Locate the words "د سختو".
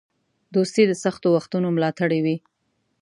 0.87-1.27